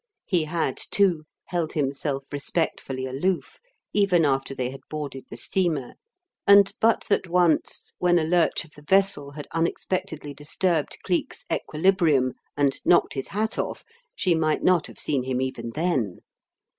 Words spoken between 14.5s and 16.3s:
not have seen him even then.